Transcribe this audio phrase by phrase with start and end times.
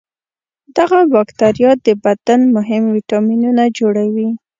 [0.77, 4.29] دغه بکتریا د بدن مهم ویتامینونه جوړوي.